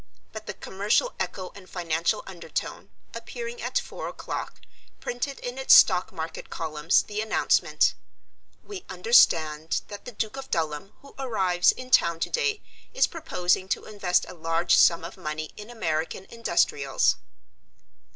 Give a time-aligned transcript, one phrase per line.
[0.33, 4.59] But the Commercial Echo and Financial Undertone, appearing at four o'clock,
[4.99, 7.93] printed in its stock market columns the announcement:
[8.63, 12.63] "We understand that the Duke of Dulham, who arrives in town today,
[12.95, 17.17] is proposing to invest a large sum of money in American Industrials."